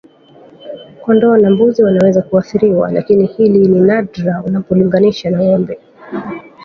Kondoo 1.01 1.37
na 1.37 1.49
mbuzi 1.49 1.83
wanaweza 1.83 2.21
kuathiriwa 2.21 2.91
lakini 2.91 3.25
hili 3.25 3.59
ni 3.67 3.79
nadra 3.79 4.43
unapolinganisha 4.43 5.29
na 5.29 5.43
ngombe 5.43 5.79